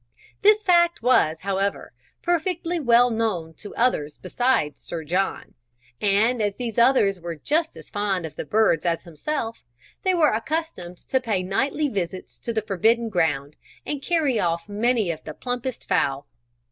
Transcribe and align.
This 0.41 0.63
fact 0.63 1.03
was, 1.03 1.41
however, 1.41 1.93
perfectly 2.23 2.79
well 2.79 3.11
known 3.11 3.53
to 3.59 3.75
others 3.75 4.17
besides 4.17 4.81
Sir 4.81 5.03
John; 5.03 5.53
and 6.01 6.41
as 6.41 6.55
these 6.55 6.79
others 6.79 7.19
were 7.21 7.35
just 7.35 7.77
as 7.77 7.91
fond 7.91 8.25
of 8.25 8.35
the 8.35 8.43
birds 8.43 8.83
as 8.83 9.03
himself, 9.03 9.59
they 10.01 10.15
were 10.15 10.31
accustomed 10.33 10.97
to 11.09 11.21
pay 11.21 11.43
nightly 11.43 11.87
visits 11.87 12.39
to 12.39 12.51
the 12.51 12.63
forbidden 12.63 13.09
ground, 13.09 13.57
and 13.85 14.01
carry 14.01 14.39
off 14.39 14.67
many 14.67 15.11
of 15.11 15.23
the 15.23 15.35
plumpest 15.35 15.87
fowl. 15.87 16.25